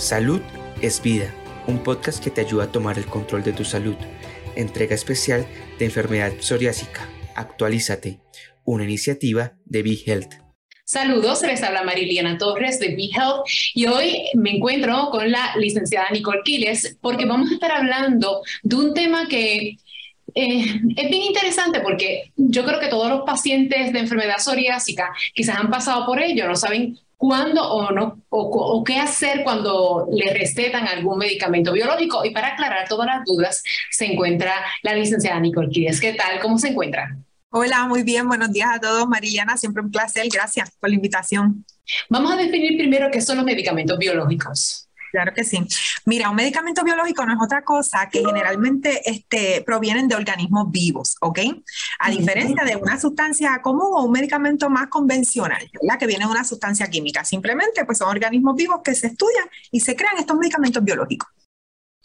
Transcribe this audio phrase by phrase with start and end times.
[0.00, 0.40] Salud
[0.80, 1.30] es vida,
[1.66, 3.96] un podcast que te ayuda a tomar el control de tu salud.
[4.56, 5.46] Entrega especial
[5.78, 7.06] de enfermedad psoriásica.
[7.34, 8.18] Actualízate,
[8.64, 10.32] una iniciativa de Be Health.
[10.86, 16.08] Saludos, les habla Mariliana Torres de Be Health y hoy me encuentro con la licenciada
[16.10, 19.76] Nicole Quiles porque vamos a estar hablando de un tema que
[20.34, 25.56] eh, es bien interesante porque yo creo que todos los pacientes de enfermedad psoriásica quizás
[25.56, 30.88] han pasado por ello, no saben cuándo o no, o, qué hacer cuando le recetan
[30.88, 32.24] algún medicamento biológico.
[32.24, 36.00] Y para aclarar todas las dudas, se encuentra la licenciada Nicole Quiles.
[36.00, 36.40] ¿Qué tal?
[36.40, 37.14] ¿Cómo se encuentra?
[37.50, 38.26] Hola, muy bien.
[38.26, 39.06] Buenos días a todos.
[39.06, 40.26] Mariana, siempre un placer.
[40.32, 41.66] Gracias por la invitación.
[42.08, 44.88] Vamos a definir primero qué son los medicamentos biológicos.
[45.10, 45.58] Claro que sí.
[46.04, 51.16] Mira, un medicamento biológico no es otra cosa que generalmente este, provienen de organismos vivos,
[51.20, 51.40] ¿ok?
[51.98, 55.98] A diferencia de una sustancia común o un medicamento más convencional, ¿verdad?
[55.98, 57.24] Que viene de una sustancia química.
[57.24, 61.28] Simplemente, pues son organismos vivos que se estudian y se crean estos medicamentos biológicos.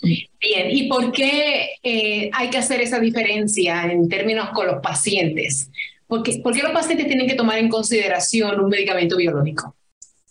[0.01, 5.69] Bien, ¿y por qué eh, hay que hacer esa diferencia en términos con los pacientes?
[6.07, 9.75] ¿Por qué, ¿Por qué los pacientes tienen que tomar en consideración un medicamento biológico?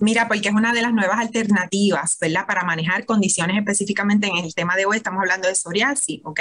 [0.00, 2.46] Mira, porque es una de las nuevas alternativas, ¿verdad?
[2.46, 6.40] Para manejar condiciones específicamente en el tema de hoy, estamos hablando de psoriasis, ¿ok?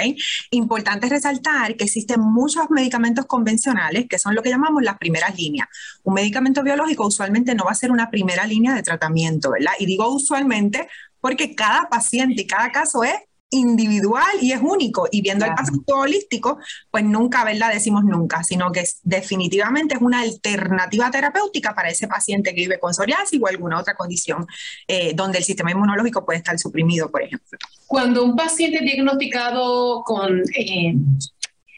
[0.50, 5.68] Importante resaltar que existen muchos medicamentos convencionales que son lo que llamamos las primeras líneas.
[6.02, 9.72] Un medicamento biológico usualmente no va a ser una primera línea de tratamiento, ¿verdad?
[9.78, 10.88] Y digo usualmente
[11.20, 13.14] porque cada paciente y cada caso es
[13.54, 15.08] individual y es único.
[15.10, 16.58] Y viendo el paciente holístico,
[16.90, 17.72] pues nunca, ¿verdad?
[17.72, 22.92] Decimos nunca, sino que definitivamente es una alternativa terapéutica para ese paciente que vive con
[22.92, 24.46] psoriasis o alguna otra condición
[24.88, 27.58] eh, donde el sistema inmunológico puede estar suprimido, por ejemplo.
[27.86, 30.94] Cuando un paciente es diagnosticado con eh,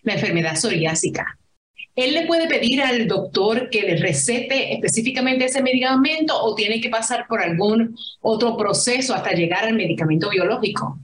[0.03, 1.39] la enfermedad psoriásica,
[1.97, 6.91] ¿Él le puede pedir al doctor que le recete específicamente ese medicamento o tiene que
[6.91, 11.01] pasar por algún otro proceso hasta llegar al medicamento biológico?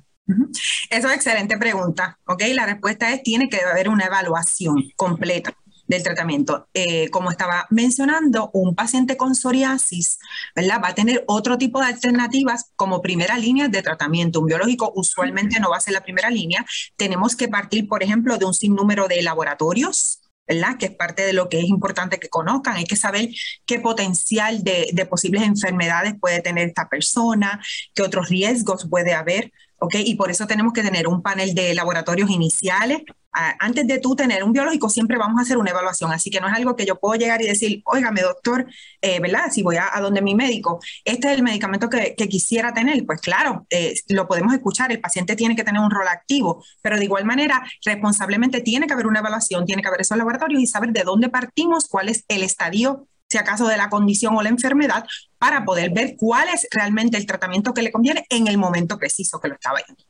[0.91, 2.43] Eso es excelente pregunta, ¿ok?
[2.55, 5.55] La respuesta es tiene que haber una evaluación completa
[5.87, 6.69] del tratamiento.
[6.75, 10.19] Eh, como estaba mencionando, un paciente con psoriasis,
[10.55, 10.81] ¿verdad?
[10.83, 14.41] Va a tener otro tipo de alternativas como primera línea de tratamiento.
[14.41, 16.65] Un biológico usualmente no va a ser la primera línea.
[16.97, 20.77] Tenemos que partir, por ejemplo, de un sinnúmero de laboratorios, ¿verdad?
[20.79, 22.77] Que es parte de lo que es importante que conozcan.
[22.77, 23.29] Hay que saber
[23.67, 27.61] qué potencial de, de posibles enfermedades puede tener esta persona,
[27.95, 29.97] qué otros riesgos puede haber ¿ok?
[30.05, 33.03] Y por eso tenemos que tener un panel de laboratorios iniciales.
[33.33, 36.47] Antes de tú tener un biológico, siempre vamos a hacer una evaluación, así que no
[36.47, 38.67] es algo que yo puedo llegar y decir, óigame, doctor,
[39.01, 39.51] eh, ¿verdad?
[39.51, 43.67] Si voy a, donde mi médico, este es el medicamento que, quisiera tener, pues claro,
[43.71, 47.25] eh, lo podemos escuchar, el paciente tiene que tener un rol activo, pero de igual
[47.25, 51.03] manera, responsablemente tiene que haber una evaluación, tiene que haber esos laboratorios y saber de
[51.03, 55.05] dónde partimos, cuál es el estadio si acaso de la condición o la enfermedad,
[55.39, 59.41] para poder ver cuál es realmente el tratamiento que le conviene en el momento preciso
[59.41, 60.05] que lo estaba viendo.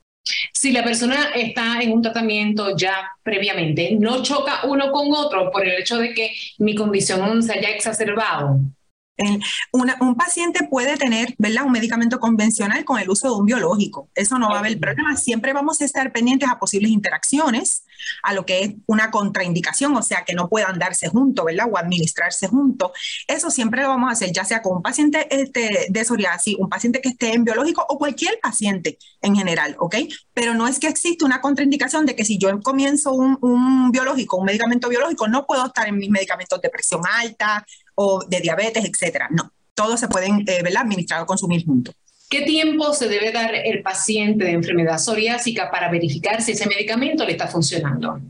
[0.52, 5.66] Si la persona está en un tratamiento ya previamente, no choca uno con otro por
[5.66, 8.60] el hecho de que mi condición se haya exacerbado
[9.18, 11.64] un paciente puede tener ¿verdad?
[11.64, 14.08] un medicamento convencional con el uso de un biológico.
[14.14, 15.16] Eso no va a haber problema.
[15.16, 17.84] Siempre vamos a estar pendientes a posibles interacciones,
[18.22, 21.66] a lo que es una contraindicación, o sea, que no puedan darse juntos, ¿verdad?
[21.70, 22.92] O administrarse juntos.
[23.28, 26.68] Eso siempre lo vamos a hacer, ya sea con un paciente este, de psoriasis, un
[26.68, 29.96] paciente que esté en biológico o cualquier paciente en general, ¿ok?
[30.34, 34.38] Pero no es que existe una contraindicación de que si yo comienzo un, un biológico,
[34.38, 37.64] un medicamento biológico, no puedo estar en mis medicamentos de presión alta,
[37.94, 39.28] o de diabetes, etcétera.
[39.30, 41.94] No, todos se pueden eh, administrar o consumir juntos.
[42.28, 47.26] ¿Qué tiempo se debe dar el paciente de enfermedad psoriásica para verificar si ese medicamento
[47.26, 48.20] le está funcionando?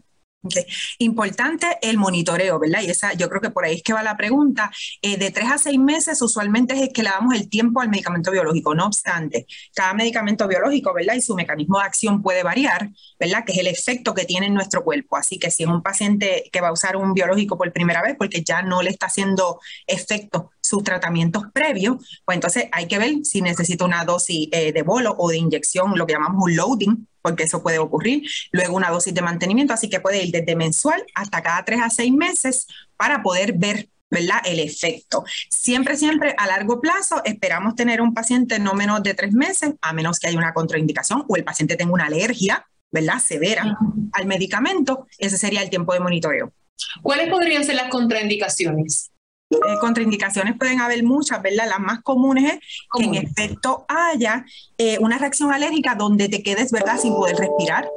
[0.98, 2.82] Importante el monitoreo, ¿verdad?
[2.82, 4.70] Y esa, yo creo que por ahí es que va la pregunta.
[5.00, 8.30] Eh, de tres a seis meses usualmente es que le damos el tiempo al medicamento
[8.30, 8.75] biológico.
[8.75, 11.14] No obstante, cada medicamento biológico, ¿verdad?
[11.14, 13.44] Y su mecanismo de acción puede variar, ¿verdad?
[13.44, 15.16] Que es el efecto que tiene en nuestro cuerpo.
[15.16, 18.16] Así que si es un paciente que va a usar un biológico por primera vez
[18.19, 23.25] porque ya no le está haciendo efecto sus tratamientos previos, pues entonces hay que ver
[23.25, 27.09] si necesita una dosis eh, de bolo o de inyección, lo que llamamos un loading,
[27.20, 28.23] porque eso puede ocurrir.
[28.53, 31.91] Luego una dosis de mantenimiento, así que puede ir desde mensual hasta cada tres a
[31.91, 32.67] seis meses
[32.97, 34.41] para poder ver ¿verdad?
[34.44, 35.25] El efecto.
[35.49, 39.94] Siempre, siempre a largo plazo esperamos tener un paciente no menos de tres meses, a
[39.94, 43.19] menos que haya una contraindicación o el paciente tenga una alergia, ¿verdad?
[43.20, 43.79] Severa
[44.12, 45.06] al medicamento.
[45.17, 46.53] Ese sería el tiempo de monitoreo.
[47.00, 49.12] ¿Cuáles podrían ser las contraindicaciones?
[49.52, 51.69] Eh, contraindicaciones pueden haber muchas, ¿verdad?
[51.69, 52.60] Las más comunes es
[52.96, 54.44] que en efecto haya
[54.78, 57.88] eh, una reacción alérgica donde te quedes, ¿verdad?, sin poder respirar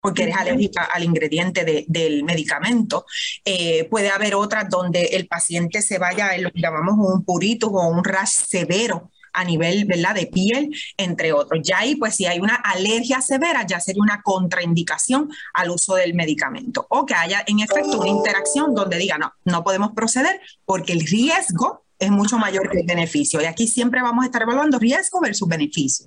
[0.00, 3.06] porque eres alérgica al ingrediente del medicamento.
[3.42, 7.68] Eh, puede haber otras donde el paciente se vaya a lo que llamamos un purito
[7.68, 10.14] o un rash severo a nivel ¿verdad?
[10.14, 11.60] de piel, entre otros.
[11.62, 16.14] Ya ahí, pues si hay una alergia severa, ya sería una contraindicación al uso del
[16.14, 20.92] medicamento o que haya en efecto una interacción donde diga, no, no podemos proceder porque
[20.92, 23.40] el riesgo es mucho mayor que el beneficio.
[23.40, 26.06] Y aquí siempre vamos a estar evaluando riesgo versus beneficio.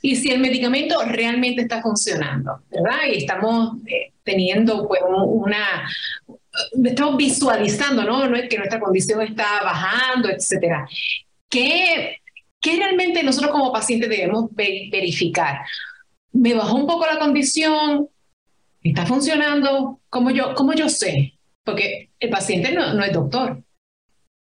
[0.00, 2.98] Y si el medicamento realmente está funcionando, ¿verdad?
[3.10, 5.88] Y estamos eh, teniendo pues una,
[6.84, 8.22] estamos visualizando, ¿no?
[8.48, 10.88] Que nuestra condición está bajando, etcétera.
[11.48, 12.20] ¿Qué,
[12.60, 15.60] ¿Qué realmente nosotros como pacientes debemos verificar?
[16.32, 18.08] ¿Me bajó un poco la condición?
[18.82, 20.00] ¿Está funcionando?
[20.08, 21.34] ¿Cómo yo, cómo yo sé?
[21.64, 23.62] Porque el paciente no, no es doctor.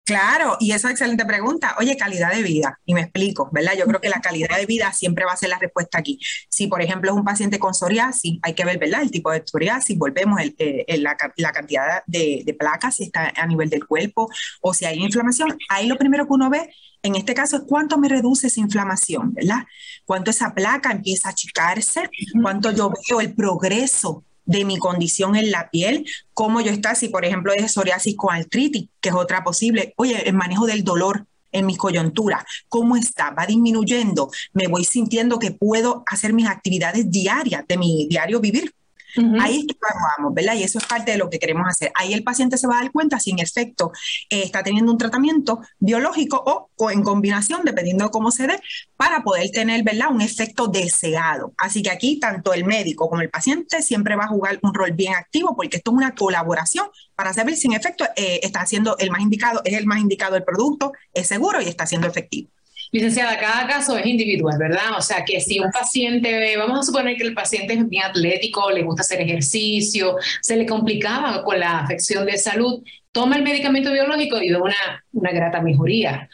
[0.03, 1.75] Claro, y esa excelente pregunta.
[1.79, 3.73] Oye, calidad de vida, y me explico, ¿verdad?
[3.77, 6.19] Yo creo que la calidad de vida siempre va a ser la respuesta aquí.
[6.49, 9.03] Si, por ejemplo, es un paciente con psoriasis, hay que ver, ¿verdad?
[9.03, 13.45] El tipo de psoriasis, volvemos, el, la, la, cantidad de, de placas, si está a
[13.45, 14.29] nivel del cuerpo
[14.61, 15.57] o si hay inflamación.
[15.69, 16.71] Ahí lo primero que uno ve
[17.03, 19.65] en este caso es cuánto me reduce esa inflamación, ¿verdad?
[20.05, 22.09] Cuánto esa placa empieza a achicarse,
[22.41, 27.09] cuánto yo veo el progreso de mi condición en la piel, cómo yo está, si
[27.09, 31.25] por ejemplo es psoriasis con artritis, que es otra posible, oye, el manejo del dolor
[31.51, 37.11] en mi coyuntura, cómo está, va disminuyendo, me voy sintiendo que puedo hacer mis actividades
[37.11, 38.73] diarias de mi diario vivir
[39.39, 40.55] Ahí es que evaluamos, ¿verdad?
[40.55, 41.91] Y eso es parte de lo que queremos hacer.
[41.95, 43.91] Ahí el paciente se va a dar cuenta si en efecto
[44.29, 48.59] eh, está teniendo un tratamiento biológico o, en combinación, dependiendo de cómo se dé,
[48.97, 50.07] para poder tener, ¿verdad?
[50.11, 51.53] Un efecto deseado.
[51.57, 54.91] Así que aquí tanto el médico como el paciente siempre va a jugar un rol
[54.91, 58.97] bien activo porque esto es una colaboración para saber si en efecto eh, está siendo
[58.97, 62.49] el más indicado, es el más indicado el producto, es seguro y está siendo efectivo.
[62.91, 64.97] Licenciada, cada caso es individual, ¿verdad?
[64.97, 68.69] O sea, que si un paciente, vamos a suponer que el paciente es bien atlético,
[68.69, 73.91] le gusta hacer ejercicio, se le complicaba con la afección de salud, toma el medicamento
[73.93, 76.29] biológico y ve una, una grata mejoría.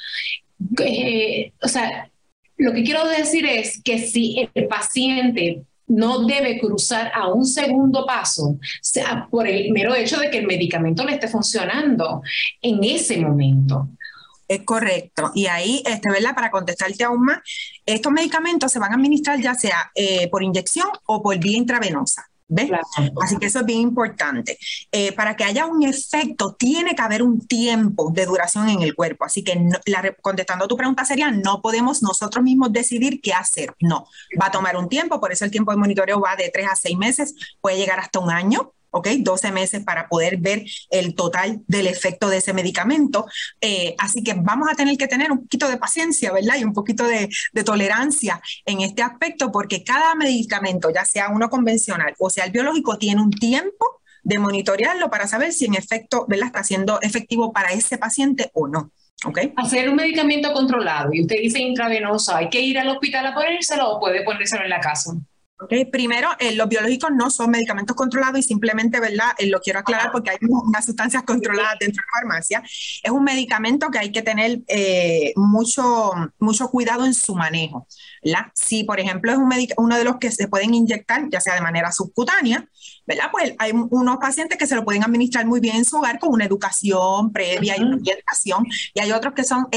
[0.79, 2.09] Eh, o sea,
[2.57, 8.05] lo que quiero decir es que si el paciente no debe cruzar a un segundo
[8.05, 12.21] paso sea, por el mero hecho de que el medicamento le esté funcionando
[12.61, 13.87] en ese momento.
[14.47, 15.31] Es correcto.
[15.35, 16.33] Y ahí, este, ¿verdad?
[16.33, 17.39] Para contestarte aún más,
[17.85, 22.29] estos medicamentos se van a administrar ya sea eh, por inyección o por vía intravenosa.
[22.49, 22.71] ¿Ves?
[23.21, 24.57] Así que eso es bien importante.
[24.91, 28.95] Eh, para que haya un efecto, tiene que haber un tiempo de duración en el
[28.95, 29.25] cuerpo.
[29.25, 33.75] Así que, la, contestando a tu pregunta sería, no podemos nosotros mismos decidir qué hacer.
[33.81, 34.07] No,
[34.41, 36.75] va a tomar un tiempo, por eso el tiempo de monitoreo va de tres a
[36.75, 38.73] seis meses, puede llegar hasta un año.
[38.97, 39.07] ¿Ok?
[39.19, 43.25] 12 meses para poder ver el total del efecto de ese medicamento.
[43.61, 46.55] Eh, así que vamos a tener que tener un poquito de paciencia, ¿verdad?
[46.59, 47.29] Y un poquito de,
[47.63, 52.97] tolerancia en este aspecto, porque cada medicamento, ya sea uno convencional o sea el biológico,
[52.97, 56.47] tiene un tiempo de monitorearlo para saber si en efecto, ¿verdad?
[56.47, 58.91] Está siendo efectivo para ese paciente o no.
[59.25, 59.51] Okay.
[59.55, 63.89] Hacer un medicamento controlado y usted dice intravenoso, ¿hay que ir al hospital a ponérselo
[63.89, 65.13] o puede ponérselo en la casa?
[65.59, 65.85] Okay.
[65.85, 69.29] Primero, eh, los biológicos no son medicamentos controlados y simplemente, ¿verdad?
[69.39, 72.61] Eh, lo quiero aclarar porque hay unas sustancias controladas dentro de la farmacia.
[72.61, 77.87] Es un medicamento que hay que tener eh, mucho, mucho cuidado en su manejo.
[78.23, 78.51] ¿verdad?
[78.53, 81.61] Si, por ejemplo, es un uno de los que se pueden inyectar, ya sea de
[81.61, 82.67] manera subcutánea,
[83.07, 83.29] ¿verdad?
[83.31, 86.33] Pues hay unos pacientes que se lo pueden administrar muy bien en su hogar con
[86.33, 89.67] una educación previa y una orientación, y hay otros que son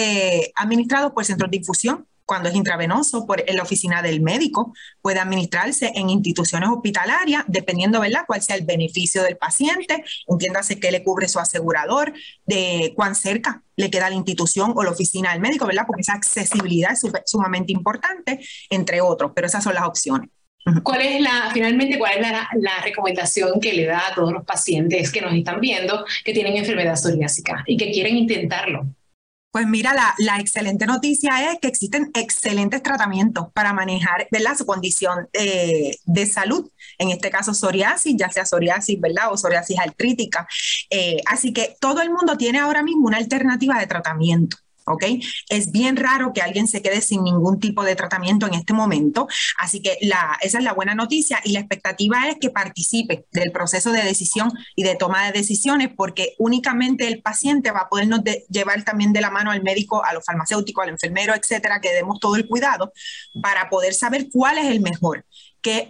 [0.57, 4.73] administrados por centros de infusión cuando es intravenoso, por, la oficina del médico,
[5.03, 10.93] puede administrarse en instituciones hospitalarias, dependiendo, ¿verdad?, cuál sea el beneficio del paciente, entiéndase qué
[10.93, 12.13] le cubre su asegurador,
[12.47, 16.13] de cuán cerca le queda la institución o la oficina del médico, ¿verdad?, porque esa
[16.13, 20.31] accesibilidad es sumamente importante, entre otros, pero esas son las opciones.
[20.85, 24.45] ¿Cuál es la, finalmente, cuál es la, la, recomendación que le da a todos los
[24.45, 28.87] pacientes que nos están viendo que tienen enfermedad psoriásica y que quieren intentarlo?
[29.51, 34.57] Pues mira, la, excelente noticia es que existen excelentes tratamientos para manejar ¿verdad?
[34.57, 39.33] su condición eh, de salud, en este caso psoriasis, ya sea psoriasis ¿verdad?
[39.33, 40.47] o psoriasis artrítica.
[40.89, 44.57] Eh, así que todo el mundo tiene ahora mismo una alternativa de tratamiento.
[44.93, 45.05] ¿Ok?
[45.49, 49.29] Es bien raro que alguien se quede sin ningún tipo de tratamiento en este momento,
[49.59, 53.93] así que esa es la buena noticia y la expectativa es que participe del proceso
[53.93, 58.83] de decisión y de toma de decisiones porque únicamente el paciente va a podernos llevar
[58.85, 62.37] también de la mano al médico, a los farmacéuticos, al enfermero, etcétera, que demos todo
[62.37, 62.93] el cuidado
[63.43, 65.25] para poder saber cuál es el mejor.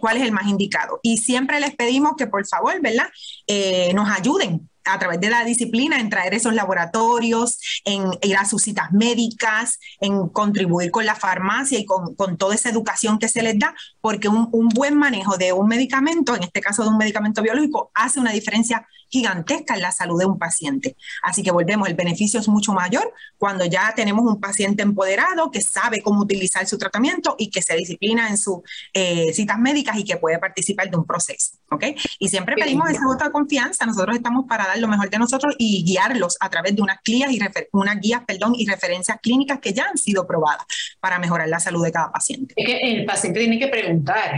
[0.00, 0.99] cuál es el más indicado.
[1.02, 3.07] Y siempre les pedimos que por favor, ¿verdad?
[3.47, 8.44] Eh, nos ayuden a través de la disciplina en traer esos laboratorios, en ir a
[8.44, 13.42] sus citas médicas, en contribuir con la farmacia y con, toda esa educación que se
[13.42, 17.42] les da, porque un, buen manejo de un medicamento, en este caso de un medicamento
[17.42, 20.97] biológico, hace una diferencia gigantesca en la salud de un paciente.
[21.23, 25.61] Así que volvemos, el beneficio es mucho mayor cuando ya tenemos un paciente empoderado que
[25.61, 28.59] sabe cómo utilizar su tratamiento y que se disciplina en sus
[28.95, 31.61] eh, citas médicas y que puede participar de un proceso.
[31.71, 31.85] ¿ok?
[32.19, 33.87] Y siempre pedimos esa voto de confianza.
[33.87, 37.33] Nosotros estamos para dar lo mejor de nosotros y guiarlos a través de unas guías
[37.33, 37.40] y,
[37.73, 40.64] unas guías, perdón, y referencias clínicas que ya han sido probadas
[41.00, 42.54] para mejorar la salud de cada paciente.
[42.57, 43.89] Es que el paciente tiene que preguntar,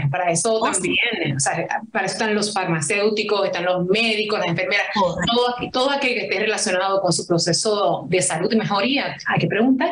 [0.09, 4.49] para eso oh, también, o sea, para eso están los farmacéuticos, están los médicos, las
[4.49, 9.39] enfermeras, todo, todo aquel que esté relacionado con su proceso de salud y mejoría, hay
[9.39, 9.91] que preguntar.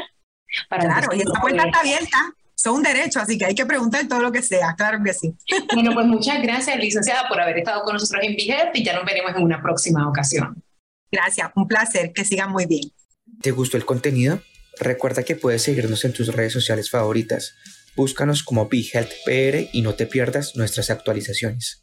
[0.70, 2.18] Para claro, y esta puerta está abierta
[2.62, 5.34] son un derecho, así que hay que preguntar todo lo que sea, claro que sí.
[5.74, 9.04] Bueno, pues muchas gracias, licenciada, por haber estado con nosotros en Vigel y ya nos
[9.04, 10.64] veremos en una próxima ocasión.
[11.12, 12.92] Gracias, un placer, que sigan muy bien.
[13.42, 14.42] ¿Te gustó el contenido?
[14.80, 17.56] Recuerda que puedes seguirnos en tus redes sociales favoritas.
[17.96, 21.81] Búscanos como BeHealthPR y no te pierdas nuestras actualizaciones.